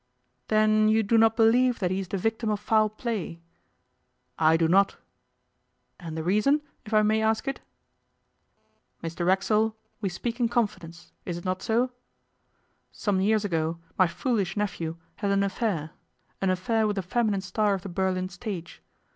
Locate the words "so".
11.61-11.91